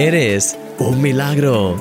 Eres 0.00 0.56
un 0.78 1.02
milagro. 1.02 1.74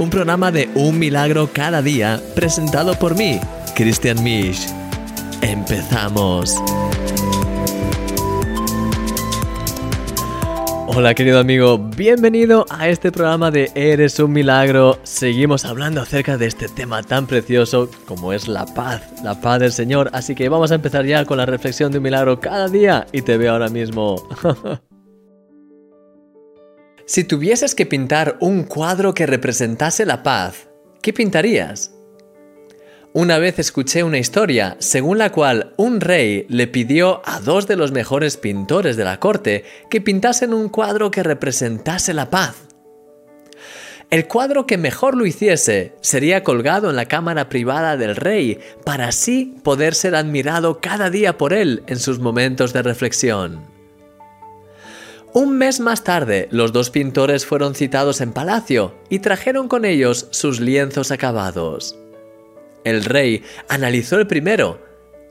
Un 0.00 0.10
programa 0.10 0.50
de 0.50 0.68
un 0.74 0.98
milagro 0.98 1.48
cada 1.52 1.80
día 1.80 2.20
presentado 2.34 2.98
por 2.98 3.14
mí, 3.14 3.38
Christian 3.76 4.20
Misch. 4.20 4.66
Empezamos. 5.42 6.56
Hola 10.88 11.14
querido 11.14 11.38
amigo, 11.38 11.78
bienvenido 11.78 12.66
a 12.68 12.88
este 12.88 13.12
programa 13.12 13.52
de 13.52 13.70
Eres 13.76 14.18
un 14.18 14.32
milagro. 14.32 14.98
Seguimos 15.04 15.64
hablando 15.64 16.00
acerca 16.00 16.36
de 16.36 16.46
este 16.46 16.66
tema 16.66 17.04
tan 17.04 17.28
precioso 17.28 17.88
como 18.06 18.32
es 18.32 18.48
la 18.48 18.66
paz, 18.66 19.02
la 19.22 19.40
paz 19.40 19.60
del 19.60 19.70
Señor. 19.70 20.10
Así 20.12 20.34
que 20.34 20.48
vamos 20.48 20.72
a 20.72 20.74
empezar 20.74 21.06
ya 21.06 21.24
con 21.24 21.38
la 21.38 21.46
reflexión 21.46 21.92
de 21.92 21.98
un 21.98 22.04
milagro 22.04 22.40
cada 22.40 22.66
día 22.66 23.06
y 23.12 23.22
te 23.22 23.36
veo 23.36 23.52
ahora 23.52 23.68
mismo. 23.68 24.16
Si 27.12 27.24
tuvieses 27.24 27.74
que 27.74 27.84
pintar 27.84 28.38
un 28.40 28.62
cuadro 28.62 29.12
que 29.12 29.26
representase 29.26 30.06
la 30.06 30.22
paz, 30.22 30.70
¿qué 31.02 31.12
pintarías? 31.12 31.92
Una 33.12 33.36
vez 33.36 33.58
escuché 33.58 34.02
una 34.02 34.16
historia 34.16 34.76
según 34.78 35.18
la 35.18 35.30
cual 35.30 35.74
un 35.76 36.00
rey 36.00 36.46
le 36.48 36.68
pidió 36.68 37.20
a 37.26 37.40
dos 37.40 37.66
de 37.66 37.76
los 37.76 37.92
mejores 37.92 38.38
pintores 38.38 38.96
de 38.96 39.04
la 39.04 39.20
corte 39.20 39.64
que 39.90 40.00
pintasen 40.00 40.54
un 40.54 40.70
cuadro 40.70 41.10
que 41.10 41.22
representase 41.22 42.14
la 42.14 42.30
paz. 42.30 42.54
El 44.08 44.26
cuadro 44.26 44.66
que 44.66 44.78
mejor 44.78 45.14
lo 45.14 45.26
hiciese 45.26 45.92
sería 46.00 46.42
colgado 46.42 46.88
en 46.88 46.96
la 46.96 47.08
cámara 47.08 47.50
privada 47.50 47.98
del 47.98 48.16
rey 48.16 48.58
para 48.86 49.08
así 49.08 49.58
poder 49.62 49.94
ser 49.94 50.14
admirado 50.14 50.80
cada 50.80 51.10
día 51.10 51.36
por 51.36 51.52
él 51.52 51.82
en 51.88 51.98
sus 51.98 52.20
momentos 52.20 52.72
de 52.72 52.80
reflexión. 52.80 53.71
Un 55.34 55.56
mes 55.56 55.80
más 55.80 56.04
tarde, 56.04 56.46
los 56.50 56.74
dos 56.74 56.90
pintores 56.90 57.46
fueron 57.46 57.74
citados 57.74 58.20
en 58.20 58.32
palacio 58.32 58.94
y 59.08 59.20
trajeron 59.20 59.66
con 59.66 59.86
ellos 59.86 60.28
sus 60.30 60.60
lienzos 60.60 61.10
acabados. 61.10 61.96
El 62.84 63.02
rey 63.04 63.42
analizó 63.68 64.18
el 64.18 64.26
primero. 64.26 64.78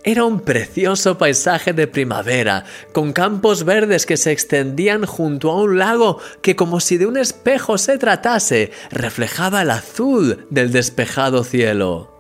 Era 0.04 0.26
un 0.26 0.40
precioso 0.40 1.20
paisaje 1.20 1.74
de 1.74 1.86
primavera, 1.86 2.66
con 2.94 3.14
campos 3.14 3.64
verdes 3.64 4.08
que 4.08 4.18
se 4.18 4.32
extendían 4.32 5.06
junto 5.06 5.52
a 5.52 5.62
un 5.62 5.78
lago 5.78 6.18
que 6.42 6.56
como 6.56 6.80
si 6.80 6.98
de 6.98 7.06
un 7.06 7.18
espejo 7.18 7.78
se 7.78 8.00
tratase, 8.00 8.72
reflejaba 8.90 9.62
el 9.62 9.70
azul 9.70 10.48
del 10.50 10.72
despejado 10.72 11.44
cielo. 11.44 12.12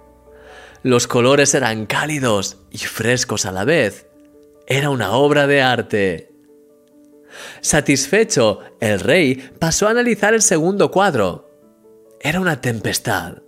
Los 0.84 1.08
colores 1.08 1.56
eran 1.56 1.88
cálidos 1.88 2.58
y 2.70 2.78
frescos 2.78 3.48
a 3.48 3.52
la 3.52 3.66
vez. 3.66 4.06
Era 4.68 4.92
una 4.92 5.14
obra 5.14 5.48
de 5.48 5.64
arte. 5.64 6.31
Satisfecho, 7.62 8.60
el 8.80 9.00
rey 9.00 9.50
pasó 9.60 9.88
a 9.88 9.92
analizar 9.92 10.34
el 10.34 10.42
segundo 10.42 10.92
cuadro. 10.92 11.50
Era 12.20 12.40
una 12.40 12.62
tempestad. 12.62 13.40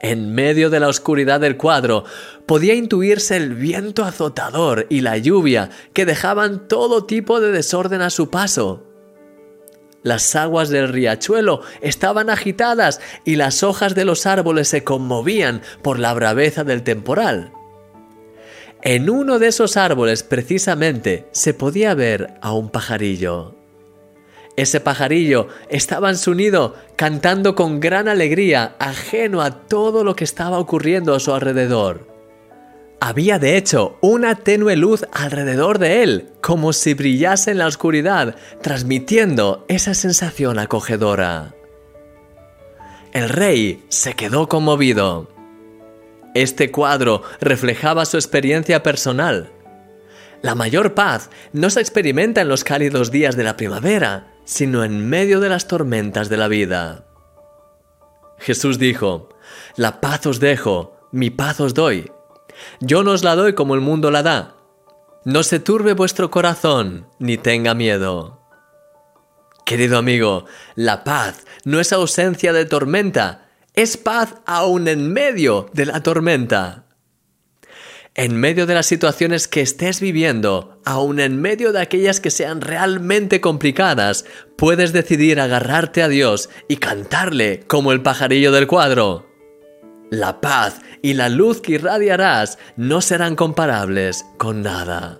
En 0.00 0.34
medio 0.34 0.68
de 0.68 0.80
la 0.80 0.88
oscuridad 0.88 1.40
del 1.40 1.56
cuadro 1.56 2.04
podía 2.44 2.74
intuirse 2.74 3.36
el 3.36 3.54
viento 3.54 4.04
azotador 4.04 4.86
y 4.90 5.00
la 5.00 5.16
lluvia 5.16 5.70
que 5.94 6.04
dejaban 6.04 6.68
todo 6.68 7.06
tipo 7.06 7.40
de 7.40 7.50
desorden 7.50 8.02
a 8.02 8.10
su 8.10 8.30
paso. 8.30 8.84
Las 10.02 10.36
aguas 10.36 10.68
del 10.68 10.88
riachuelo 10.88 11.62
estaban 11.80 12.30
agitadas 12.30 13.00
y 13.24 13.36
las 13.36 13.62
hojas 13.62 13.94
de 13.94 14.04
los 14.04 14.26
árboles 14.26 14.68
se 14.68 14.84
conmovían 14.84 15.62
por 15.82 15.98
la 15.98 16.14
braveza 16.14 16.62
del 16.62 16.84
temporal. 16.84 17.52
En 18.88 19.10
uno 19.10 19.40
de 19.40 19.48
esos 19.48 19.76
árboles 19.76 20.22
precisamente 20.22 21.26
se 21.32 21.54
podía 21.54 21.92
ver 21.94 22.34
a 22.40 22.52
un 22.52 22.70
pajarillo. 22.70 23.56
Ese 24.56 24.78
pajarillo 24.78 25.48
estaba 25.68 26.08
en 26.08 26.16
su 26.16 26.34
nido 26.34 26.76
cantando 26.94 27.56
con 27.56 27.80
gran 27.80 28.06
alegría, 28.06 28.76
ajeno 28.78 29.42
a 29.42 29.66
todo 29.66 30.04
lo 30.04 30.14
que 30.14 30.22
estaba 30.22 30.60
ocurriendo 30.60 31.16
a 31.16 31.18
su 31.18 31.34
alrededor. 31.34 32.06
Había 33.00 33.40
de 33.40 33.56
hecho 33.56 33.98
una 34.02 34.36
tenue 34.36 34.76
luz 34.76 35.04
alrededor 35.10 35.80
de 35.80 36.04
él, 36.04 36.28
como 36.40 36.72
si 36.72 36.94
brillase 36.94 37.50
en 37.50 37.58
la 37.58 37.66
oscuridad, 37.66 38.36
transmitiendo 38.62 39.64
esa 39.66 39.94
sensación 39.94 40.60
acogedora. 40.60 41.56
El 43.12 43.30
rey 43.30 43.82
se 43.88 44.14
quedó 44.14 44.48
conmovido. 44.48 45.35
Este 46.36 46.70
cuadro 46.70 47.22
reflejaba 47.40 48.04
su 48.04 48.18
experiencia 48.18 48.82
personal. 48.82 49.54
La 50.42 50.54
mayor 50.54 50.92
paz 50.92 51.30
no 51.54 51.70
se 51.70 51.80
experimenta 51.80 52.42
en 52.42 52.48
los 52.50 52.62
cálidos 52.62 53.10
días 53.10 53.36
de 53.36 53.42
la 53.42 53.56
primavera, 53.56 54.34
sino 54.44 54.84
en 54.84 55.08
medio 55.08 55.40
de 55.40 55.48
las 55.48 55.66
tormentas 55.66 56.28
de 56.28 56.36
la 56.36 56.48
vida. 56.48 57.06
Jesús 58.38 58.78
dijo, 58.78 59.30
La 59.76 60.02
paz 60.02 60.26
os 60.26 60.38
dejo, 60.38 61.08
mi 61.10 61.30
paz 61.30 61.58
os 61.58 61.72
doy. 61.72 62.12
Yo 62.80 63.02
no 63.02 63.12
os 63.12 63.24
la 63.24 63.34
doy 63.34 63.54
como 63.54 63.74
el 63.74 63.80
mundo 63.80 64.10
la 64.10 64.22
da. 64.22 64.56
No 65.24 65.42
se 65.42 65.58
turbe 65.58 65.94
vuestro 65.94 66.30
corazón, 66.30 67.06
ni 67.18 67.38
tenga 67.38 67.72
miedo. 67.72 68.42
Querido 69.64 69.96
amigo, 69.96 70.44
la 70.74 71.02
paz 71.02 71.46
no 71.64 71.80
es 71.80 71.94
ausencia 71.94 72.52
de 72.52 72.66
tormenta, 72.66 73.45
es 73.76 73.98
paz 73.98 74.36
aún 74.46 74.88
en 74.88 75.12
medio 75.12 75.68
de 75.74 75.84
la 75.84 76.02
tormenta. 76.02 76.86
En 78.14 78.34
medio 78.34 78.64
de 78.64 78.72
las 78.72 78.86
situaciones 78.86 79.46
que 79.46 79.60
estés 79.60 80.00
viviendo, 80.00 80.80
aún 80.86 81.20
en 81.20 81.38
medio 81.38 81.72
de 81.72 81.82
aquellas 81.82 82.18
que 82.18 82.30
sean 82.30 82.62
realmente 82.62 83.42
complicadas, 83.42 84.24
puedes 84.56 84.94
decidir 84.94 85.38
agarrarte 85.38 86.02
a 86.02 86.08
Dios 86.08 86.48
y 86.66 86.78
cantarle 86.78 87.64
como 87.66 87.92
el 87.92 88.00
pajarillo 88.00 88.50
del 88.50 88.66
cuadro. 88.66 89.26
La 90.10 90.40
paz 90.40 90.80
y 91.02 91.12
la 91.12 91.28
luz 91.28 91.60
que 91.60 91.72
irradiarás 91.72 92.56
no 92.76 93.02
serán 93.02 93.36
comparables 93.36 94.24
con 94.38 94.62
nada. 94.62 95.18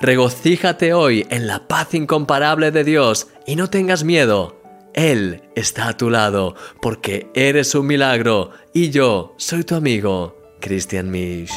Regocíjate 0.00 0.94
hoy 0.94 1.26
en 1.28 1.46
la 1.46 1.68
paz 1.68 1.92
incomparable 1.92 2.70
de 2.70 2.84
Dios 2.84 3.28
y 3.46 3.56
no 3.56 3.68
tengas 3.68 4.04
miedo, 4.04 4.63
él 4.94 5.42
está 5.54 5.88
a 5.88 5.96
tu 5.96 6.08
lado 6.08 6.54
porque 6.80 7.28
eres 7.34 7.74
un 7.74 7.86
milagro 7.86 8.50
y 8.72 8.90
yo 8.90 9.34
soy 9.36 9.64
tu 9.64 9.74
amigo, 9.74 10.36
Christian 10.60 11.10
Misch. 11.10 11.52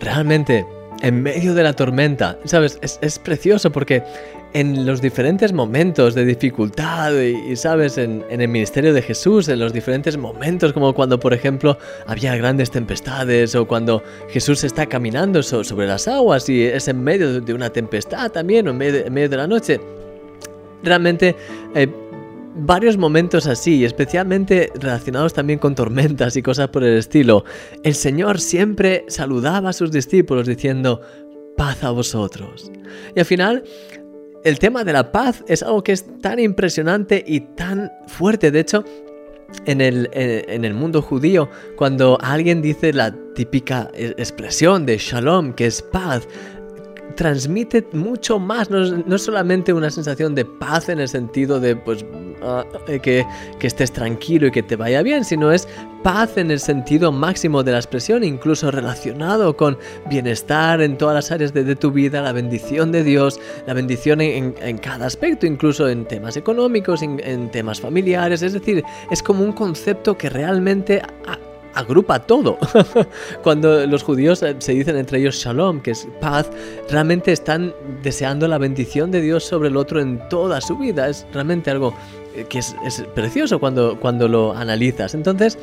Realmente, 0.00 0.66
en 1.02 1.22
medio 1.22 1.54
de 1.54 1.62
la 1.62 1.72
tormenta, 1.72 2.38
¿sabes? 2.44 2.78
Es, 2.82 3.18
precioso 3.18 3.70
porque 3.72 4.02
en 4.54 4.86
los 4.86 5.00
diferentes 5.00 5.52
momentos 5.52 6.14
de 6.14 6.24
dificultad 6.24 7.12
y, 7.12 7.54
sabes, 7.56 7.98
en, 7.98 8.24
el 8.28 8.48
ministerio 8.48 8.92
de 8.92 9.02
Jesús, 9.02 9.48
en 9.48 9.58
los 9.58 9.72
diferentes 9.72 10.16
momentos, 10.16 10.72
como 10.72 10.94
cuando, 10.94 11.20
por 11.20 11.34
ejemplo, 11.34 11.78
había 12.06 12.36
grandes 12.36 12.70
tempestades 12.70 13.54
o 13.54 13.66
cuando 13.66 14.02
Jesús 14.30 14.64
está 14.64 14.86
caminando 14.86 15.42
sobre 15.42 15.86
las 15.86 16.08
aguas 16.08 16.48
y 16.48 16.64
es 16.64 16.88
en 16.88 17.02
medio 17.02 17.40
de 17.40 17.54
una 17.54 17.70
tempestad 17.70 18.30
también 18.30 18.66
o 18.68 18.70
en 18.70 18.78
medio 18.78 19.28
de 19.28 19.36
la 19.36 19.46
noche 19.46 19.80
realmente 20.82 21.36
eh, 21.74 21.88
varios 22.54 22.96
momentos 22.96 23.46
así, 23.46 23.84
especialmente 23.84 24.70
relacionados 24.74 25.32
también 25.32 25.58
con 25.58 25.74
tormentas 25.74 26.36
y 26.36 26.42
cosas 26.42 26.68
por 26.68 26.82
el 26.84 26.98
estilo, 26.98 27.44
el 27.84 27.94
Señor 27.94 28.40
siempre 28.40 29.04
saludaba 29.08 29.70
a 29.70 29.72
sus 29.72 29.92
discípulos 29.92 30.46
diciendo, 30.46 31.00
paz 31.56 31.84
a 31.84 31.90
vosotros. 31.90 32.70
Y 33.14 33.20
al 33.20 33.26
final, 33.26 33.64
el 34.44 34.58
tema 34.58 34.84
de 34.84 34.92
la 34.92 35.12
paz 35.12 35.44
es 35.48 35.62
algo 35.62 35.82
que 35.82 35.92
es 35.92 36.06
tan 36.20 36.38
impresionante 36.38 37.22
y 37.26 37.40
tan 37.40 37.90
fuerte. 38.06 38.50
De 38.50 38.60
hecho, 38.60 38.84
en 39.66 39.80
el, 39.80 40.08
en 40.12 40.64
el, 40.64 40.74
mundo 40.74 41.02
judío, 41.02 41.48
cuando 41.76 42.18
alguien 42.20 42.60
dice 42.60 42.92
la 42.92 43.14
típica 43.34 43.90
e, 43.94 44.08
expresión 44.18 44.84
de 44.84 44.98
shalom, 44.98 45.54
que 45.54 45.66
es 45.66 45.82
paz, 45.82 46.28
transmite 47.18 47.84
mucho 47.94 48.38
más, 48.38 48.70
no 48.70 48.80
es, 49.16 49.22
solamente 49.22 49.72
una 49.72 49.90
sensación 49.90 50.36
de 50.36 50.44
paz 50.44 50.88
en 50.88 51.00
el 51.00 51.08
sentido 51.08 51.58
de 51.58 51.74
pues 51.74 52.06
ah, 52.42 52.64
eh, 52.86 53.00
que, 53.00 53.26
estés 53.60 53.90
tranquilo 53.90 54.46
y 54.46 54.50
que 54.52 54.62
te 54.62 54.76
vaya 54.76 55.02
bien, 55.02 55.24
sino 55.24 55.50
es 55.50 55.66
paz 56.04 56.36
en 56.36 56.52
el 56.52 56.60
sentido 56.60 57.10
máximo 57.10 57.64
de 57.64 57.72
la 57.72 57.78
expresión, 57.78 58.22
incluso 58.22 58.70
relacionado 58.70 59.56
con 59.56 59.76
bienestar 60.08 60.80
en 60.80 60.96
todas 60.96 61.16
las 61.16 61.32
áreas 61.32 61.52
de, 61.52 61.74
tu 61.74 61.90
vida, 61.90 62.22
la 62.22 62.30
bendición 62.30 62.92
de 62.92 63.02
Dios, 63.02 63.40
la 63.66 63.74
bendición 63.74 64.20
en, 64.20 64.78
cada 64.78 65.06
aspecto, 65.06 65.44
incluso 65.44 65.88
en 65.88 66.06
temas 66.06 66.36
económicos, 66.36 67.02
en, 67.02 67.20
en 67.24 67.50
temas 67.50 67.80
familiares, 67.80 68.42
es 68.42 68.52
decir, 68.52 68.84
es 69.10 69.24
como 69.24 69.42
un 69.42 69.52
concepto 69.52 70.16
que 70.16 70.30
realmente 70.30 71.02
agrupa 71.74 72.20
todo. 72.20 72.58
Cuando 73.42 73.86
los 73.86 74.02
judíos 74.02 74.42
eh, 74.42 74.56
se 74.58 74.72
dicen 74.72 74.96
entre 74.96 75.18
ellos 75.18 75.36
shalom, 75.36 75.80
que 75.80 75.92
es 75.92 76.08
paz, 76.20 76.50
realmente 76.90 77.32
están 77.32 77.74
deseando 78.02 78.48
la 78.48 78.58
bendición 78.58 79.10
de 79.10 79.20
Dios 79.20 79.44
sobre 79.44 79.68
el 79.68 79.76
otro 79.76 80.00
en 80.00 80.28
toda 80.28 80.60
su 80.60 80.76
vida. 80.76 81.08
Es 81.08 81.26
realmente 81.32 81.70
algo 81.70 81.94
eh, 82.34 82.46
que 82.48 82.58
es, 82.58 82.74
precioso 83.14 83.58
cuando, 83.58 83.98
cuando 84.00 84.28
lo 84.28 84.52
analizas. 84.52 85.14
Entonces, 85.14 85.58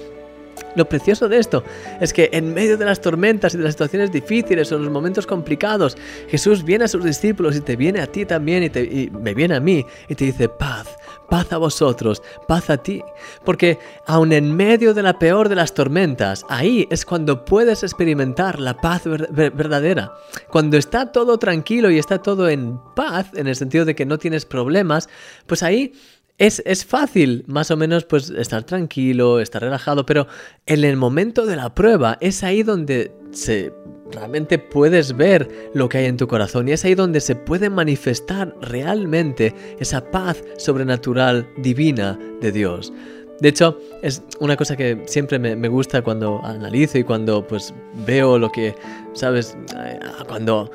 Lo 0.75 0.87
precioso 0.87 1.27
de 1.27 1.37
esto 1.39 1.63
es 2.01 2.13
que 2.13 2.29
en 2.31 2.53
medio 2.53 2.77
de 2.77 2.85
las 2.85 3.01
tormentas 3.01 3.53
y 3.53 3.57
de 3.57 3.63
las 3.63 3.73
situaciones 3.73 4.11
difíciles 4.11 4.71
o 4.71 4.77
los 4.77 4.91
momentos 4.91 5.25
complicados, 5.25 5.97
Jesús 6.29 6.63
viene 6.63 6.85
a 6.85 6.87
sus 6.87 7.03
discípulos 7.03 7.55
y 7.55 7.61
te 7.61 7.75
viene 7.75 8.01
a 8.01 8.07
ti 8.07 8.25
también 8.25 8.63
y, 8.63 8.69
te, 8.69 8.83
y 8.83 9.09
me 9.09 9.33
viene 9.33 9.55
a 9.55 9.59
mí 9.59 9.85
y 10.07 10.15
te 10.15 10.25
dice 10.25 10.49
paz, 10.49 10.87
paz 11.29 11.51
a 11.53 11.57
vosotros, 11.57 12.21
paz 12.47 12.69
a 12.69 12.77
ti. 12.77 13.01
Porque 13.43 13.79
aun 14.07 14.31
en 14.31 14.55
medio 14.55 14.93
de 14.93 15.03
la 15.03 15.19
peor 15.19 15.49
de 15.49 15.55
las 15.55 15.73
tormentas, 15.73 16.45
ahí 16.49 16.87
es 16.89 17.05
cuando 17.05 17.45
puedes 17.45 17.83
experimentar 17.83 18.59
la 18.59 18.77
paz 18.77 19.03
verdadera. 19.05 20.13
Cuando 20.49 20.77
está 20.77 21.11
todo 21.11 21.37
tranquilo 21.37 21.89
y 21.91 21.99
está 21.99 22.19
todo 22.19 22.49
en 22.49 22.79
paz, 22.95 23.27
en 23.35 23.47
el 23.47 23.55
sentido 23.55 23.85
de 23.85 23.95
que 23.95 24.05
no 24.05 24.17
tienes 24.17 24.45
problemas, 24.45 25.09
pues 25.47 25.63
ahí 25.63 25.93
es, 26.37 26.61
es, 26.65 26.83
fácil, 26.85 27.45
más 27.47 27.71
o 27.71 27.77
menos, 27.77 28.03
pues 28.03 28.29
estar 28.29 28.63
tranquilo, 28.63 29.39
estar 29.39 29.61
relajado, 29.61 30.05
pero 30.05 30.27
en 30.65 30.83
el 30.83 30.97
momento 30.97 31.45
de 31.45 31.55
la 31.55 31.73
prueba 31.73 32.17
es 32.19 32.43
ahí 32.43 32.61
donde 32.61 33.13
se 33.31 33.73
realmente 34.11 34.59
puedes 34.59 35.15
ver 35.15 35.69
lo 35.73 35.89
que 35.89 35.99
hay 35.99 36.05
en 36.05 36.17
tu 36.17 36.27
corazón 36.27 36.67
y 36.67 36.71
es 36.71 36.85
ahí 36.85 36.95
donde 36.95 37.21
se 37.21 37.35
puede 37.35 37.69
manifestar 37.69 38.55
realmente 38.61 39.53
esa 39.79 40.11
paz 40.11 40.43
sobrenatural 40.57 41.47
divina 41.57 42.19
de 42.41 42.51
Dios. 42.51 42.93
De 43.39 43.49
hecho, 43.49 43.77
es 44.01 44.23
una 44.39 44.55
cosa 44.55 44.77
que 44.77 45.03
siempre 45.07 45.39
me, 45.39 45.67
gusta 45.67 46.01
cuando 46.01 46.39
analizo 46.45 46.97
y 46.97 47.03
cuando 47.03 47.45
pues 47.45 47.73
veo 48.05 48.37
lo 48.37 48.49
que, 48.49 48.73
¿sabes? 49.15 49.57
Eh, 49.75 49.99
cuando 50.27 50.69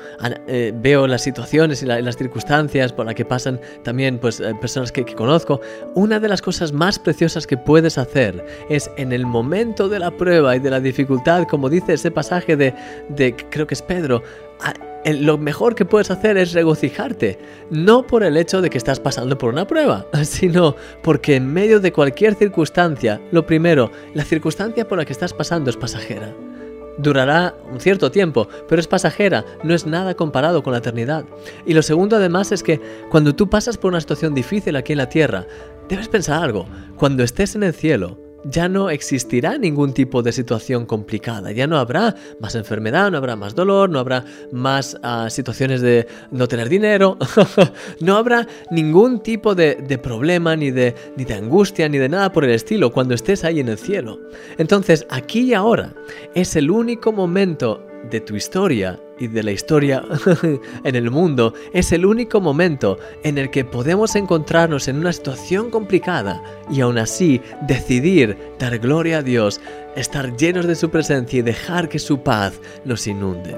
eh, 0.47 0.73
veo 0.75 1.07
las 1.07 1.21
situaciones 1.21 1.81
y, 1.81 1.85
las 1.85 2.17
circunstancias 2.17 2.91
por 2.91 3.05
las 3.05 3.15
que 3.15 3.23
pasan 3.23 3.59
también 3.83 4.17
pues 4.17 4.39
eh, 4.39 4.53
personas 4.59 4.91
que, 4.91 5.05
conozco, 5.05 5.61
una 5.95 6.19
de 6.19 6.27
las 6.27 6.41
cosas 6.41 6.73
más 6.73 6.99
preciosas 6.99 7.47
que 7.47 7.57
puedes 7.57 7.97
hacer 7.97 8.45
es 8.69 8.89
en 8.97 9.13
el 9.13 9.25
momento 9.25 9.87
de 9.87 9.99
la 9.99 10.11
prueba 10.11 10.55
y 10.55 10.59
de 10.59 10.69
la 10.69 10.79
dificultad, 10.79 11.47
como 11.47 11.69
dice 11.69 11.93
ese 11.93 12.11
pasaje 12.11 12.57
de, 12.57 12.73
de 13.09 13.35
creo 13.49 13.67
que 13.67 13.75
es 13.75 13.81
Pedro, 13.81 14.23
lo 15.05 15.37
mejor 15.37 15.75
que 15.75 15.85
puedes 15.85 16.11
hacer 16.11 16.37
es 16.37 16.53
regocijarte, 16.53 17.39
no 17.69 18.05
por 18.05 18.23
el 18.23 18.37
hecho 18.37 18.61
de 18.61 18.69
que 18.69 18.77
estás 18.77 18.99
pasando 18.99 19.37
por 19.37 19.53
una 19.53 19.65
prueba, 19.65 20.05
sino 20.23 20.75
porque 21.01 21.35
en 21.35 21.51
medio 21.51 21.79
de 21.79 21.91
cualquier 21.91 22.35
circunstancia, 22.35 23.21
lo 23.31 23.45
primero, 23.45 23.91
la 24.13 24.23
circunstancia 24.23 24.87
por 24.87 24.97
la 24.97 25.05
que 25.05 25.13
estás 25.13 25.33
pasando 25.33 25.69
es 25.69 25.77
pasajera. 25.77 26.33
Durará 27.01 27.55
un 27.71 27.79
cierto 27.79 28.11
tiempo, 28.11 28.47
pero 28.69 28.79
es 28.79 28.87
pasajera, 28.87 29.43
no 29.63 29.73
es 29.73 29.85
nada 29.85 30.13
comparado 30.13 30.61
con 30.61 30.73
la 30.73 30.79
eternidad. 30.79 31.25
Y 31.65 31.73
lo 31.73 31.81
segundo 31.81 32.15
además 32.15 32.51
es 32.51 32.61
que 32.61 32.79
cuando 33.09 33.33
tú 33.33 33.49
pasas 33.49 33.77
por 33.77 33.89
una 33.89 34.01
situación 34.01 34.35
difícil 34.35 34.75
aquí 34.75 34.93
en 34.93 34.99
la 34.99 35.09
tierra, 35.09 35.47
debes 35.89 36.07
pensar 36.07 36.43
algo, 36.43 36.67
cuando 36.97 37.23
estés 37.23 37.55
en 37.55 37.63
el 37.63 37.73
cielo, 37.73 38.19
ya 38.43 38.69
no 38.69 38.89
existirá 38.89 39.57
ningún 39.57 39.93
tipo 39.93 40.21
de 40.23 40.31
situación 40.31 40.85
complicada, 40.85 41.51
ya 41.51 41.67
no 41.67 41.77
habrá 41.77 42.15
más 42.39 42.55
enfermedad, 42.55 43.11
no 43.11 43.17
habrá 43.17 43.35
más 43.35 43.55
dolor, 43.55 43.89
no 43.89 43.99
habrá 43.99 44.25
más 44.51 44.97
ah, 45.03 45.29
situaciones 45.29 45.81
de 45.81 46.07
no 46.31 46.47
tener 46.47 46.69
dinero, 46.69 47.17
no 47.99 48.17
habrá 48.17 48.47
ningún 48.69 49.19
tipo 49.19 49.55
de, 49.55 49.75
problema, 50.01 50.55
ni 50.55 50.71
de, 50.71 50.95
ni 51.15 51.25
de 51.25 51.33
angustia, 51.33 51.87
ni 51.89 51.97
de 51.97 52.09
nada 52.09 52.31
por 52.31 52.43
el 52.43 52.51
estilo 52.51 52.91
cuando 52.91 53.13
estés 53.13 53.43
ahí 53.43 53.59
en 53.59 53.69
el 53.69 53.77
cielo. 53.77 54.19
Entonces, 54.57 55.05
aquí 55.09 55.41
y 55.41 55.53
ahora 55.53 55.93
es 56.33 56.55
el 56.55 56.71
único 56.71 57.11
momento 57.11 57.90
de 58.09 58.21
tu 58.21 58.35
historia 58.35 58.99
y 59.19 59.27
de 59.27 59.43
la 59.43 59.51
historia 59.51 60.03
en 60.83 60.95
el 60.95 61.11
mundo 61.11 61.53
es 61.73 61.91
el 61.91 62.05
único 62.05 62.41
momento 62.41 62.97
en 63.23 63.37
el 63.37 63.51
que 63.51 63.63
podemos 63.63 64.15
encontrarnos 64.15 64.87
en 64.87 64.97
una 64.97 65.13
situación 65.13 65.69
complicada 65.69 66.41
y 66.71 66.81
aún 66.81 66.97
así 66.97 67.41
decidir 67.67 68.37
dar 68.57 68.79
gloria 68.79 69.19
a 69.19 69.21
Dios, 69.21 69.61
estar 69.95 70.35
llenos 70.37 70.65
de 70.65 70.75
su 70.75 70.89
presencia 70.89 71.39
y 71.39 71.43
dejar 71.43 71.89
que 71.89 71.99
su 71.99 72.21
paz 72.21 72.59
nos 72.85 73.05
inunde. 73.07 73.55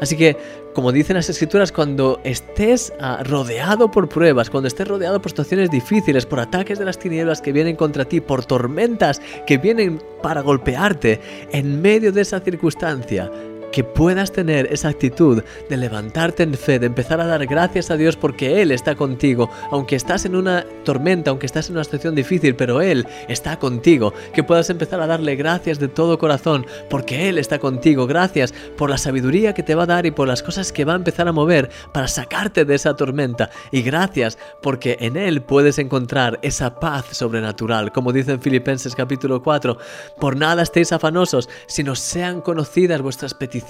Así 0.00 0.16
que, 0.16 0.36
como 0.74 0.92
dicen 0.92 1.16
las 1.16 1.30
escrituras, 1.30 1.72
cuando 1.72 2.20
estés 2.22 2.92
ah, 3.00 3.22
rodeado 3.24 3.90
por 3.90 4.10
pruebas, 4.10 4.50
cuando 4.50 4.68
estés 4.68 4.86
rodeado 4.86 5.22
por 5.22 5.30
situaciones 5.30 5.70
difíciles, 5.70 6.26
por 6.26 6.38
ataques 6.38 6.78
de 6.78 6.84
las 6.84 6.98
tinieblas 6.98 7.40
que 7.40 7.52
vienen 7.52 7.76
contra 7.76 8.04
ti, 8.04 8.20
por 8.20 8.44
tormentas 8.44 9.22
que 9.46 9.56
vienen 9.56 10.02
para 10.22 10.42
golpearte, 10.42 11.20
en 11.52 11.80
medio 11.80 12.12
de 12.12 12.20
esa 12.20 12.40
circunstancia, 12.40 13.30
que 13.76 13.84
puedas 13.84 14.32
tener 14.32 14.72
esa 14.72 14.88
actitud 14.88 15.42
de 15.68 15.76
levantarte 15.76 16.44
en 16.44 16.54
fe, 16.54 16.78
de 16.78 16.86
empezar 16.86 17.20
a 17.20 17.26
dar 17.26 17.44
gracias 17.44 17.90
a 17.90 17.98
Dios 17.98 18.16
porque 18.16 18.62
Él 18.62 18.72
está 18.72 18.94
contigo, 18.94 19.50
aunque 19.70 19.96
estás 19.96 20.24
en 20.24 20.34
una 20.34 20.64
tormenta, 20.82 21.28
aunque 21.28 21.44
estás 21.44 21.68
en 21.68 21.74
una 21.74 21.84
situación 21.84 22.14
difícil, 22.14 22.56
pero 22.56 22.80
Él 22.80 23.06
está 23.28 23.58
contigo, 23.58 24.14
que 24.32 24.42
puedas 24.42 24.70
empezar 24.70 25.02
a 25.02 25.06
darle 25.06 25.36
gracias 25.36 25.78
de 25.78 25.88
todo 25.88 26.16
corazón 26.16 26.64
porque 26.88 27.28
Él 27.28 27.36
está 27.36 27.58
contigo, 27.58 28.06
gracias 28.06 28.54
por 28.78 28.88
la 28.88 28.96
sabiduría 28.96 29.52
que 29.52 29.62
te 29.62 29.74
va 29.74 29.82
a 29.82 29.86
dar 29.86 30.06
y 30.06 30.10
por 30.10 30.26
las 30.26 30.42
cosas 30.42 30.72
que 30.72 30.86
va 30.86 30.94
a 30.94 30.96
empezar 30.96 31.28
a 31.28 31.32
mover 31.32 31.68
para 31.92 32.08
sacarte 32.08 32.64
de 32.64 32.76
esa 32.76 32.96
tormenta. 32.96 33.50
Y 33.72 33.82
gracias 33.82 34.38
porque 34.62 34.96
en 35.00 35.18
Él 35.18 35.42
puedes 35.42 35.78
encontrar 35.78 36.38
esa 36.40 36.80
paz 36.80 37.08
sobrenatural, 37.10 37.92
como 37.92 38.14
dice 38.14 38.32
en 38.32 38.40
Filipenses 38.40 38.94
capítulo 38.94 39.42
4, 39.42 39.76
por 40.18 40.34
nada 40.34 40.62
estéis 40.62 40.92
afanosos, 40.92 41.50
sino 41.66 41.94
sean 41.94 42.40
conocidas 42.40 43.02
vuestras 43.02 43.34
peticiones 43.34 43.65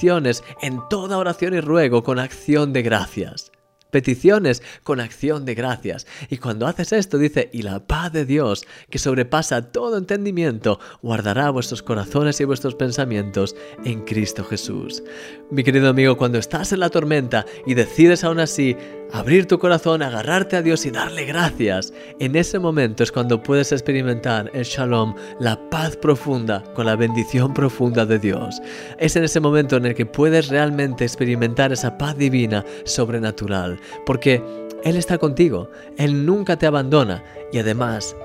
en 0.63 0.81
toda 0.91 1.19
oración 1.19 1.55
y 1.55 1.61
ruego 1.61 2.03
con 2.03 2.19
acción 2.19 2.73
de 2.73 2.83
gracias 2.83 3.51
peticiones 3.91 4.63
con 4.83 5.01
acción 5.01 5.47
de 5.47 5.55
gracias. 5.55 6.07
Y 6.29 6.37
cuando 6.37 6.67
haces 6.67 6.93
esto, 6.93 7.17
dice, 7.17 7.49
y 7.53 7.63
la 7.63 7.81
paz 7.81 8.13
de 8.13 8.27
Dios, 8.27 8.67
que 8.91 8.99
sobrepasa 8.99 9.73
todo 9.73 9.97
entendimiento, 9.97 10.79
guardará 11.01 11.49
vuestros 11.49 11.83
corazones 11.83 12.39
y 12.41 12.45
vuestros 12.45 12.75
pensamientos 12.75 13.57
en 13.85 14.03
Cristo 14.05 14.45
Jesús. 14.45 15.03
Mi 15.51 15.65
querido 15.65 15.89
amigo, 15.89 16.19
cuando 16.19 16.37
estás 16.37 16.73
en 16.73 16.81
la 16.81 16.91
tormenta 16.91 17.47
y 17.67 17.73
decides 17.73 18.23
aún 18.23 18.41
así 18.41 18.77
abrir 19.13 19.47
tu 19.47 19.59
corazón, 19.59 20.03
agarrarte 20.03 20.57
a 20.57 20.63
Dios 20.63 20.87
y 20.87 20.91
darle 20.91 21.25
gracias, 21.25 21.93
en 22.19 22.37
ese 22.37 22.59
momento 22.59 23.03
es 23.03 23.13
cuando 23.13 23.43
puedes 23.43 23.73
experimentar 23.73 24.51
el 24.55 24.65
shalom, 24.65 25.15
la 25.39 25.59
paz 25.71 25.97
profunda 25.97 26.63
con 26.75 26.87
la 26.87 26.97
bendición 26.97 27.55
profunda 27.55 28.05
de 28.07 28.19
Dios. 28.19 28.61
Es 28.99 29.17
en 29.17 29.25
ese 29.25 29.41
momento 29.41 29.77
en 29.77 29.87
el 29.87 29.95
que 29.95 30.07
puedes 30.07 30.49
realmente 30.49 31.05
experimentar 31.05 31.73
esa 31.73 31.97
paz 31.99 32.17
divina 32.17 32.65
sobrenatural 32.85 33.79
porque 34.05 34.43
Él 34.85 34.97
está 34.97 35.19
contigo, 35.19 35.71
Él 35.97 36.27
nunca 36.27 36.57
te 36.57 36.67
abandona. 36.67 37.23
Y 37.53 37.59
además, 37.59 38.17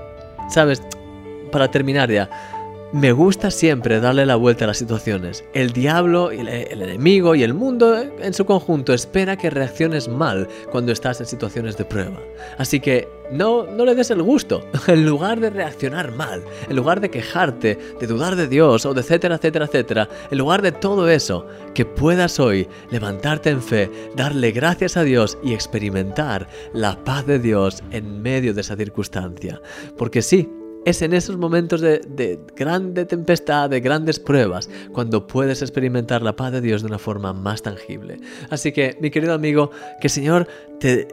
sabes, 0.49 0.81
para 1.51 1.69
terminar 1.69 2.09
ya, 2.09 2.29
me 2.93 3.13
gusta 3.13 3.51
siempre 3.51 4.01
darle 4.01 4.25
la 4.25 4.35
vuelta 4.35 4.65
a 4.65 4.67
las 4.67 4.77
situaciones. 4.77 5.45
El 5.53 5.71
diablo, 5.71 6.31
el, 6.31 6.47
enemigo 6.47 7.35
y 7.35 7.43
el 7.43 7.53
mundo 7.53 7.97
en 7.97 8.33
su 8.33 8.45
conjunto 8.45 8.93
espera 8.93 9.37
que 9.37 9.49
reacciones 9.49 10.09
mal 10.09 10.47
cuando 10.71 10.91
estás 10.91 11.21
en 11.21 11.25
situaciones 11.25 11.77
de 11.77 11.85
prueba. 11.85 12.19
Así 12.57 12.81
que 12.81 13.07
no, 13.31 13.65
no 13.65 13.85
le 13.85 13.95
des 13.95 14.11
el 14.11 14.21
gusto. 14.21 14.65
En 14.87 15.05
lugar 15.05 15.39
de 15.39 15.49
reaccionar 15.51 16.11
mal, 16.11 16.43
en 16.67 16.75
lugar 16.75 16.99
de 16.99 17.09
quejarte, 17.09 17.79
de 17.99 18.07
dudar 18.07 18.35
de 18.35 18.47
Dios 18.47 18.85
o 18.85 18.93
de 18.93 19.01
etcétera, 19.01 19.35
etcétera, 19.35 19.65
etcétera, 19.65 20.09
en 20.29 20.37
lugar 20.37 20.61
de 20.61 20.73
todo 20.73 21.07
eso, 21.07 21.45
que 21.73 21.85
puedas 21.85 22.39
hoy 22.39 22.67
levantarte 22.89 23.51
en 23.51 23.61
fe, 23.61 23.89
darle 24.17 24.51
gracias 24.51 24.97
a 24.97 25.03
Dios 25.03 25.37
y 25.43 25.53
experimentar 25.53 26.49
la 26.73 27.01
paz 27.03 27.25
de 27.25 27.39
Dios 27.39 27.83
en 27.91 28.21
medio 28.21 28.53
de 28.53 28.61
esa 28.61 28.75
circunstancia. 28.75 29.61
Porque 29.97 30.21
sí, 30.21 30.49
es 30.85 31.01
en 31.01 31.13
esos 31.13 31.37
momentos 31.37 31.81
de, 31.81 32.39
grande 32.55 33.05
tempestad, 33.05 33.69
de 33.69 33.79
grandes 33.79 34.19
pruebas, 34.19 34.69
cuando 34.91 35.27
puedes 35.27 35.61
experimentar 35.61 36.21
la 36.21 36.35
paz 36.35 36.51
de 36.51 36.61
Dios 36.61 36.81
de 36.81 36.87
una 36.87 36.99
forma 36.99 37.33
más 37.33 37.61
tangible. 37.61 38.19
Así 38.49 38.71
que, 38.71 38.97
mi 38.99 39.11
querido 39.11 39.33
amigo, 39.33 39.71
que 39.99 40.07
el 40.07 40.11
Señor 40.11 40.47
te, 40.81 41.07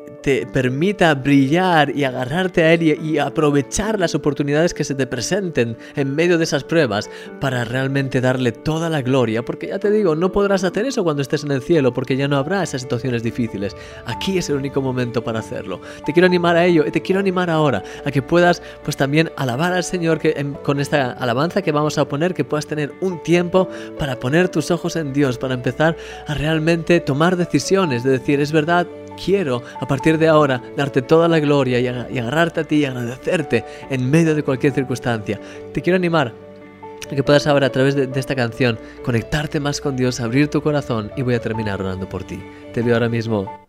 permita 0.53 1.15
brillar 1.15 1.95
y 1.97 2.05
agarrarte 2.05 2.63
a 2.63 2.75
Él 2.75 2.83
y, 2.83 3.19
aprovechar 3.19 3.99
las 3.99 4.15
oportunidades 4.15 4.75
que 4.75 4.85
se 4.85 4.95
te 4.95 5.07
presenten 5.07 5.77
en 5.97 6.15
medio 6.15 6.37
de 6.37 6.45
esas 6.45 6.65
pruebas 6.65 7.09
para 7.41 7.65
realmente 7.65 8.21
darle 8.21 8.53
toda 8.53 8.91
la 8.91 9.01
gloria, 9.01 9.43
porque 9.43 9.69
ya 9.69 9.79
te 9.79 9.91
digo, 9.91 10.15
no 10.15 10.31
podrás 10.31 10.65
hacer 10.65 10.85
eso 10.85 11.03
cuando 11.03 11.23
estés 11.23 11.45
en 11.45 11.53
el 11.53 11.63
cielo, 11.63 11.95
porque 11.95 12.17
ya 12.17 12.29
no 12.29 12.37
habrá 12.37 12.63
esas 12.63 12.83
situaciones 12.83 13.23
difíciles. 13.23 13.75
Aquí 14.05 14.37
es 14.37 14.51
el 14.51 14.57
único 14.57 14.83
momento 14.83 15.25
para 15.25 15.39
hacerlo. 15.39 15.81
Te 16.05 16.13
quiero 16.13 16.27
animar 16.27 16.57
a 16.57 16.67
ello 16.67 16.85
y 16.87 16.91
te 16.91 17.01
quiero 17.01 17.21
animar 17.21 17.49
ahora 17.49 17.83
a 18.05 18.11
que 18.11 18.21
puedas 18.21 18.63
pues 18.85 18.99
también 18.99 19.31
alabar 19.37 19.73
al 19.73 19.85
Señor 19.85 20.19
que, 20.19 20.53
con 20.63 20.79
esta 20.79 21.13
alabanza 21.13 21.63
que 21.63 21.73
vamos 21.73 21.97
a 21.97 22.07
poner, 22.07 22.35
que 22.35 22.45
puedas 22.45 22.67
tener 22.67 22.93
un 23.01 23.23
tiempo 23.23 23.69
para 23.99 24.17
poner 24.17 24.51
tus 24.51 24.71
ojos 24.71 24.97
en 24.97 25.15
Dios, 25.15 25.39
para 25.39 25.55
empezar 25.55 25.97
a 26.27 26.35
realmente 26.35 27.01
tomar 27.01 27.37
decisiones, 27.37 28.03
de 28.03 28.11
decir, 28.11 28.41
es 28.41 28.53
verdad, 28.53 28.87
quiero 29.23 29.63
a 29.81 29.87
partir 29.87 30.19
de 30.19 30.29
ahora 30.29 30.63
darte 30.77 31.03
toda 31.03 31.29
la 31.29 31.39
gloria 31.41 31.81
y, 31.81 31.89
agarrarte 31.89 32.61
a 32.61 32.65
ti 32.65 32.77
y 32.77 32.85
agradecerte 32.85 33.65
en 33.91 34.11
medio 34.11 34.35
de 34.35 34.43
cualquier 34.43 34.73
circunstancia. 34.73 35.41
Te 35.73 35.83
quiero 35.83 35.97
animar 35.97 36.33
a 37.11 37.15
que 37.15 37.23
puedas 37.23 37.47
ahora 37.47 37.67
a 37.67 37.73
través 37.73 37.95
de, 37.95 38.07
de, 38.07 38.21
esta 38.21 38.35
canción 38.35 38.79
conectarte 39.05 39.61
más 39.61 39.81
con 39.81 39.97
Dios, 39.97 40.21
abrir 40.21 40.49
tu 40.49 40.63
corazón 40.63 41.11
y 41.17 41.23
voy 41.23 41.35
a 41.35 41.41
terminar 41.41 41.81
orando 41.81 42.09
por 42.09 42.25
ti. 42.25 42.43
Te 42.73 42.83
veo 42.83 42.95
ahora 42.95 43.09
mismo 43.09 43.68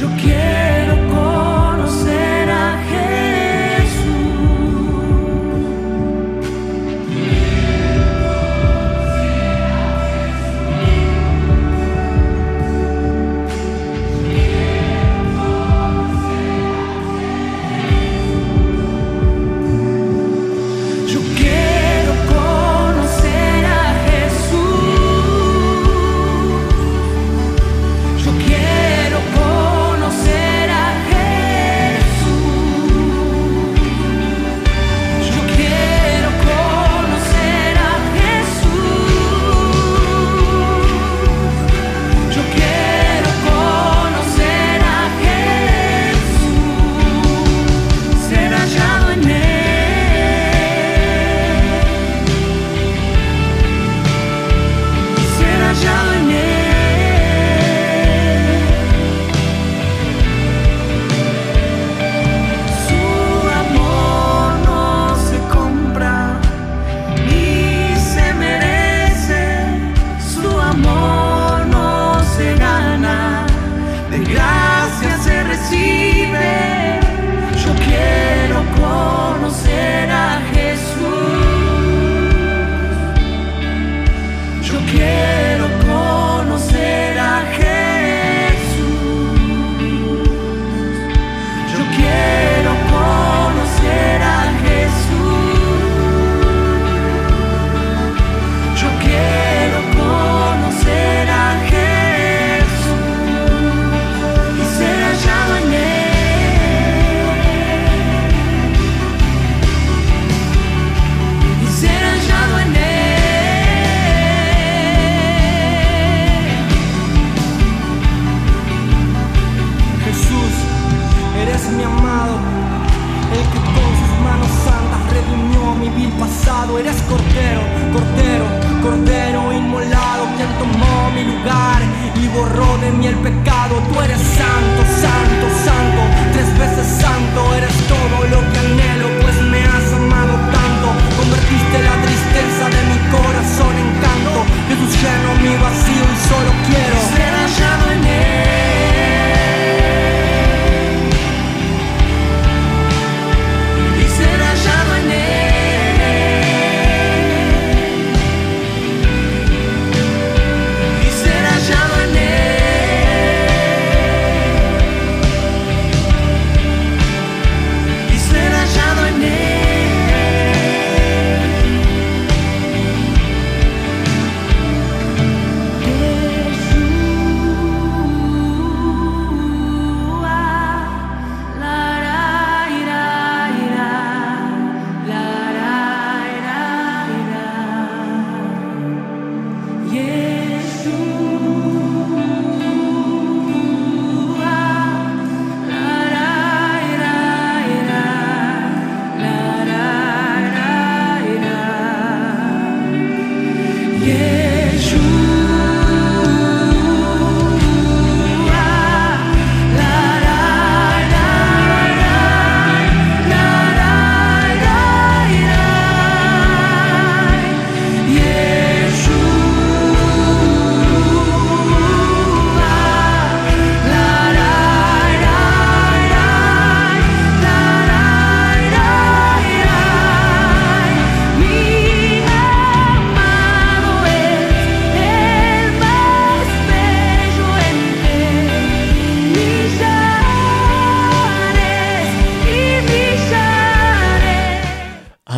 Yo 0.00 0.08
quiero. 0.16 0.59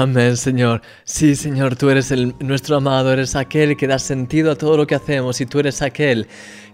Amén, 0.02 0.36
Señor. 0.36 0.82
Sí, 1.04 1.36
Señor, 1.36 1.76
tú 1.76 1.88
eres 1.88 2.10
el, 2.10 2.34
nuestro 2.40 2.74
amado, 2.76 3.12
eres 3.12 3.36
aquel 3.36 3.76
que 3.76 3.86
da 3.86 4.00
sentido 4.00 4.50
a 4.50 4.56
todo 4.56 4.76
lo 4.76 4.84
que 4.84 4.96
hacemos 4.96 5.40
y 5.40 5.46
tú 5.46 5.60
eres 5.60 5.80
aquel 5.80 6.26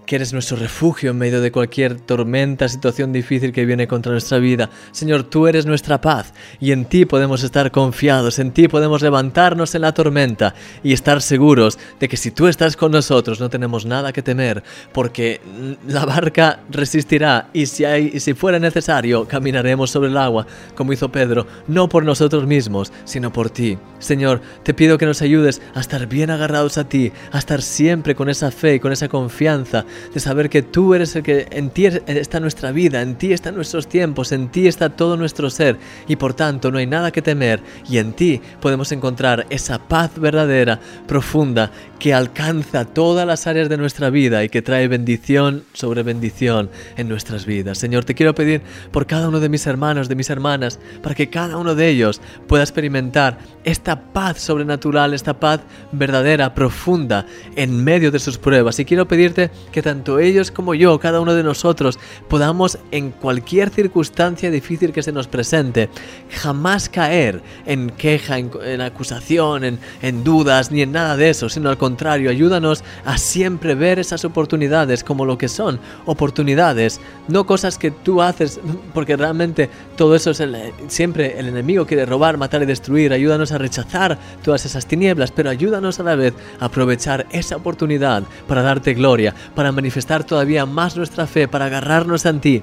que 0.08 0.16
eres 0.16 0.32
nuestro 0.32 0.56
refugio 0.56 1.10
en 1.10 1.18
medio 1.18 1.42
de 1.42 1.52
cualquier 1.52 2.00
tormenta, 2.00 2.66
situación 2.66 3.12
difícil 3.12 3.52
que 3.52 3.66
viene 3.66 3.86
contra 3.86 4.10
nuestra 4.10 4.38
vida. 4.38 4.70
Señor, 4.90 5.24
tú 5.24 5.46
eres 5.46 5.66
nuestra 5.66 6.00
paz 6.00 6.32
y 6.58 6.72
en 6.72 6.86
ti 6.86 7.04
podemos 7.04 7.42
estar 7.42 7.70
confiados, 7.70 8.38
en 8.38 8.52
ti 8.52 8.68
podemos 8.68 9.02
levantarnos 9.02 9.74
en 9.74 9.82
la 9.82 9.92
tormenta 9.92 10.54
y 10.82 10.94
estar 10.94 11.20
seguros 11.20 11.78
de 12.00 12.08
que 12.08 12.16
si 12.16 12.30
tú 12.30 12.46
estás 12.46 12.74
con 12.74 12.90
nosotros 12.90 13.38
no 13.38 13.50
tenemos 13.50 13.84
nada 13.84 14.14
que 14.14 14.22
temer, 14.22 14.62
porque 14.94 15.42
la 15.86 16.06
barca 16.06 16.60
resistirá 16.70 17.50
y 17.52 17.66
si, 17.66 17.84
hay, 17.84 18.18
si 18.18 18.32
fuera 18.32 18.58
necesario 18.58 19.28
caminaremos 19.28 19.90
sobre 19.90 20.08
el 20.08 20.16
agua, 20.16 20.46
como 20.74 20.94
hizo 20.94 21.12
Pedro, 21.12 21.46
no 21.66 21.90
por 21.90 22.02
nosotros 22.06 22.46
mismos, 22.46 22.94
sino 23.04 23.30
por 23.30 23.50
ti. 23.50 23.76
Señor, 23.98 24.40
te 24.62 24.72
pido 24.72 24.96
que 24.96 25.04
nos 25.04 25.20
ayudes 25.20 25.60
a 25.74 25.80
estar 25.80 26.06
bien 26.06 26.30
agarrados 26.30 26.78
a 26.78 26.88
ti, 26.88 27.12
a 27.30 27.38
estar 27.38 27.60
siempre 27.60 28.14
con 28.14 28.30
esa 28.30 28.50
fe 28.50 28.76
y 28.76 28.80
con 28.80 28.92
esa 28.92 29.08
confianza 29.08 29.84
de 30.12 30.20
saber 30.20 30.50
que 30.50 30.62
tú 30.62 30.94
eres 30.94 31.14
el 31.16 31.22
que 31.22 31.46
en 31.50 31.70
ti 31.70 31.86
está 31.86 32.40
nuestra 32.40 32.72
vida, 32.72 33.02
en 33.02 33.16
ti 33.16 33.32
están 33.32 33.54
nuestros 33.54 33.88
tiempos, 33.88 34.32
en 34.32 34.48
ti 34.48 34.66
está 34.66 34.90
todo 34.90 35.16
nuestro 35.16 35.50
ser 35.50 35.78
y 36.06 36.16
por 36.16 36.34
tanto 36.34 36.70
no 36.70 36.78
hay 36.78 36.86
nada 36.86 37.10
que 37.10 37.22
temer 37.22 37.60
y 37.88 37.98
en 37.98 38.12
ti 38.12 38.40
podemos 38.60 38.92
encontrar 38.92 39.46
esa 39.50 39.78
paz 39.78 40.18
verdadera, 40.18 40.80
profunda, 41.06 41.70
que 41.98 42.14
alcanza 42.14 42.84
todas 42.84 43.26
las 43.26 43.46
áreas 43.46 43.68
de 43.68 43.76
nuestra 43.76 44.10
vida 44.10 44.44
y 44.44 44.48
que 44.48 44.62
trae 44.62 44.88
bendición 44.88 45.64
sobre 45.72 46.02
bendición 46.02 46.70
en 46.96 47.08
nuestras 47.08 47.44
vidas. 47.44 47.78
Señor, 47.78 48.04
te 48.04 48.14
quiero 48.14 48.34
pedir 48.34 48.62
por 48.92 49.06
cada 49.06 49.28
uno 49.28 49.40
de 49.40 49.48
mis 49.48 49.66
hermanos, 49.66 50.08
de 50.08 50.14
mis 50.14 50.30
hermanas, 50.30 50.78
para 51.02 51.14
que 51.14 51.28
cada 51.28 51.56
uno 51.56 51.74
de 51.74 51.88
ellos 51.88 52.20
pueda 52.46 52.62
experimentar 52.62 53.38
esta 53.64 54.00
paz 54.12 54.40
sobrenatural, 54.40 55.12
esta 55.12 55.38
paz 55.38 55.60
verdadera, 55.92 56.54
profunda, 56.54 57.26
en 57.56 57.82
medio 57.82 58.10
de 58.10 58.18
sus 58.18 58.38
pruebas. 58.38 58.78
Y 58.78 58.84
quiero 58.84 59.08
pedirte 59.08 59.50
que 59.72 59.82
tanto 59.82 60.18
ellos 60.18 60.50
como 60.50 60.74
yo, 60.74 60.98
cada 61.00 61.20
uno 61.20 61.34
de 61.34 61.42
nosotros, 61.42 61.98
podamos 62.28 62.78
en 62.90 63.10
cualquier 63.10 63.70
circunstancia 63.70 64.50
difícil 64.50 64.92
que 64.92 65.02
se 65.02 65.12
nos 65.12 65.26
presente, 65.26 65.88
jamás 66.30 66.88
caer 66.88 67.42
en 67.66 67.90
queja, 67.90 68.38
en, 68.38 68.80
acusación, 68.80 69.64
en, 69.64 69.78
en 70.02 70.22
dudas, 70.22 70.70
ni 70.70 70.82
en 70.82 70.92
nada 70.92 71.16
de 71.16 71.30
eso, 71.30 71.48
sino 71.48 71.68
al 71.68 71.76
contrario, 71.76 71.88
contrario, 71.88 72.28
ayúdanos 72.28 72.85
a 73.07 73.16
siempre 73.16 73.75
ver 73.75 73.99
esas 73.99 74.23
oportunidades 74.26 75.02
como 75.02 75.25
lo 75.25 75.38
que 75.38 75.49
son, 75.49 75.80
oportunidades, 76.04 77.00
no 77.28 77.47
cosas 77.47 77.78
que 77.78 77.90
tú 77.90 78.21
haces, 78.21 78.61
porque 78.92 79.16
realmente 79.16 79.71
todo 79.97 80.14
eso 80.14 80.30
es 80.30 80.42
siempre 80.88 81.38
el 81.38 81.49
enemigo 81.49 81.87
quiere 81.87 82.04
robar, 82.04 82.37
matar 82.37 82.62
y 82.62 82.66
destruir. 82.66 83.14
Ayúdanos 83.14 83.52
a 83.52 83.59
rechazar 83.59 84.18
todas 84.42 84.66
esas 84.66 84.85
tinieblas, 84.85 85.30
pero 85.30 85.49
ayúdanos 85.49 85.99
a 85.99 86.02
la 86.02 86.14
vez 86.14 86.35
a 86.61 86.66
aprovechar 86.66 87.26
esa 87.30 87.57
oportunidad 87.57 88.23
para 88.47 88.61
darte 88.61 88.92
gloria, 88.92 89.35
para 89.54 89.73
manifestar 89.73 90.25
todavía 90.25 90.66
más 90.66 90.95
nuestra 90.95 91.26
fe, 91.26 91.49
para 91.49 91.66
agarrarnos 91.66 92.26
a 92.26 92.38
ti 92.38 92.62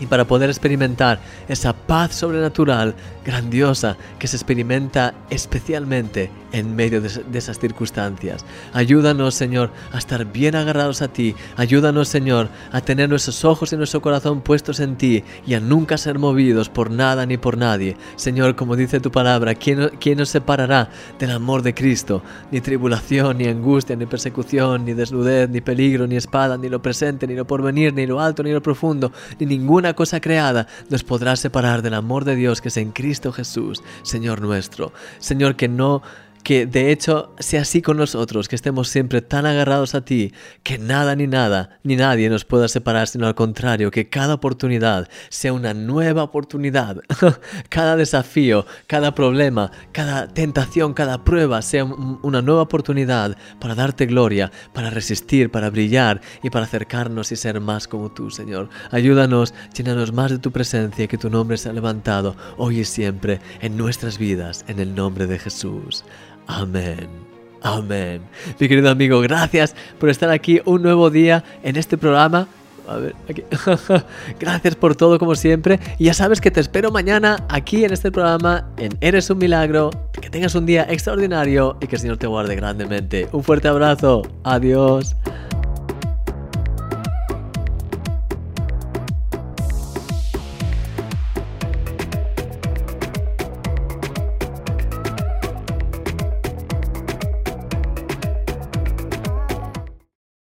y 0.00 0.06
para 0.06 0.26
poder 0.26 0.50
experimentar 0.50 1.20
esa 1.48 1.72
paz 1.72 2.14
sobrenatural 2.14 2.94
grandiosa 3.24 3.96
que 4.18 4.26
se 4.26 4.36
experimenta 4.36 5.14
especialmente 5.28 6.30
en 6.52 6.74
medio 6.74 7.00
de, 7.00 7.38
esas 7.38 7.58
circunstancias. 7.58 8.44
Ayúdanos, 8.72 9.34
Señor, 9.34 9.70
a 9.92 9.98
estar 9.98 10.24
bien 10.24 10.56
agarrados 10.56 11.02
a 11.02 11.08
ti. 11.08 11.34
Ayúdanos, 11.56 12.08
Señor, 12.08 12.48
a 12.72 12.80
tener 12.80 13.08
nuestros 13.08 13.44
ojos 13.44 13.72
y 13.72 13.76
nuestro 13.76 14.00
corazón 14.00 14.40
puestos 14.40 14.80
en 14.80 14.96
ti 14.96 15.22
y 15.46 15.54
a 15.54 15.60
nunca 15.60 15.96
ser 15.96 16.18
movidos 16.18 16.68
por 16.68 16.90
nada 16.90 17.26
ni 17.26 17.36
por 17.36 17.56
nadie. 17.56 17.96
Señor, 18.16 18.56
como 18.56 18.76
dice 18.76 19.00
tu 19.00 19.10
palabra, 19.10 19.54
¿quién, 19.54 19.90
quién 20.00 20.18
nos 20.18 20.30
separará 20.30 20.90
del 21.18 21.30
amor 21.30 21.62
de 21.62 21.74
Cristo? 21.74 22.22
Ni 22.50 22.60
tribulación, 22.60 23.38
ni 23.38 23.46
angustia, 23.46 23.96
ni 23.96 24.06
persecución, 24.06 24.84
ni 24.84 24.94
desnudez, 24.94 25.48
ni 25.48 25.60
peligro, 25.60 26.06
ni 26.06 26.16
espada, 26.16 26.56
ni 26.56 26.68
lo 26.68 26.82
presente, 26.82 27.26
ni 27.26 27.34
lo 27.34 27.46
porvenir, 27.46 27.94
ni 27.94 28.06
lo 28.06 28.20
alto, 28.20 28.42
ni 28.42 28.52
lo 28.52 28.62
profundo, 28.62 29.12
ni 29.38 29.46
ninguna 29.46 29.89
cosa 29.94 30.20
creada 30.20 30.66
nos 30.88 31.04
podrá 31.04 31.36
separar 31.36 31.82
del 31.82 31.94
amor 31.94 32.24
de 32.24 32.36
Dios 32.36 32.60
que 32.60 32.68
es 32.68 32.76
en 32.76 32.92
Cristo 32.92 33.32
Jesús, 33.32 33.82
Señor 34.02 34.40
nuestro. 34.40 34.92
Señor, 35.18 35.56
que 35.56 35.68
no 35.68 36.02
que 36.42 36.66
de 36.66 36.90
hecho 36.90 37.34
sea 37.38 37.62
así 37.62 37.82
con 37.82 37.96
nosotros, 37.96 38.48
que 38.48 38.56
estemos 38.56 38.88
siempre 38.88 39.22
tan 39.22 39.46
agarrados 39.46 39.94
a 39.94 40.04
ti, 40.04 40.32
que 40.62 40.78
nada 40.78 41.14
ni 41.16 41.26
nada, 41.26 41.78
ni 41.82 41.96
nadie 41.96 42.28
nos 42.28 42.44
pueda 42.44 42.68
separar, 42.68 43.08
sino 43.08 43.26
al 43.26 43.34
contrario, 43.34 43.90
que 43.90 44.08
cada 44.08 44.34
oportunidad 44.34 45.08
sea 45.28 45.52
una 45.52 45.74
nueva 45.74 46.22
oportunidad, 46.22 47.00
cada 47.68 47.96
desafío, 47.96 48.66
cada 48.86 49.14
problema, 49.14 49.70
cada 49.92 50.28
tentación, 50.28 50.94
cada 50.94 51.24
prueba 51.24 51.62
sea 51.62 51.84
una 51.84 52.42
nueva 52.42 52.62
oportunidad 52.62 53.36
para 53.60 53.74
darte 53.74 54.06
gloria, 54.06 54.50
para 54.72 54.90
resistir, 54.90 55.50
para 55.50 55.70
brillar 55.70 56.20
y 56.42 56.50
para 56.50 56.64
acercarnos 56.64 57.32
y 57.32 57.36
ser 57.36 57.60
más 57.60 57.86
como 57.86 58.10
tú, 58.10 58.30
Señor. 58.30 58.68
Ayúdanos, 58.90 59.54
llénanos 59.74 60.12
más 60.12 60.30
de 60.30 60.38
tu 60.38 60.50
presencia, 60.50 61.06
que 61.06 61.18
tu 61.18 61.30
nombre 61.30 61.56
sea 61.56 61.72
levantado 61.72 62.36
hoy 62.56 62.80
y 62.80 62.84
siempre 62.84 63.40
en 63.60 63.76
nuestras 63.76 64.18
vidas, 64.18 64.64
en 64.68 64.78
el 64.78 64.94
nombre 64.94 65.26
de 65.26 65.38
Jesús. 65.38 66.04
Amén. 66.46 67.08
Amén. 67.62 68.22
Mi 68.58 68.68
querido 68.68 68.90
amigo, 68.90 69.20
gracias 69.20 69.74
por 69.98 70.08
estar 70.08 70.30
aquí 70.30 70.60
un 70.64 70.82
nuevo 70.82 71.10
día 71.10 71.44
en 71.62 71.76
este 71.76 71.98
programa. 71.98 72.48
A 72.88 72.96
ver, 72.96 73.14
aquí. 73.28 73.44
gracias 74.40 74.74
por 74.74 74.96
todo 74.96 75.18
como 75.18 75.34
siempre. 75.34 75.78
Y 75.98 76.04
ya 76.04 76.14
sabes 76.14 76.40
que 76.40 76.50
te 76.50 76.60
espero 76.60 76.90
mañana 76.90 77.44
aquí 77.48 77.84
en 77.84 77.92
este 77.92 78.10
programa 78.10 78.68
en 78.78 78.96
Eres 79.00 79.30
un 79.30 79.38
Milagro. 79.38 79.90
Que 80.20 80.30
tengas 80.30 80.54
un 80.54 80.66
día 80.66 80.86
extraordinario 80.88 81.76
y 81.80 81.86
que 81.86 81.96
el 81.96 82.02
Señor 82.02 82.16
te 82.16 82.26
guarde 82.26 82.56
grandemente. 82.56 83.28
Un 83.32 83.44
fuerte 83.44 83.68
abrazo. 83.68 84.22
Adiós. 84.42 85.14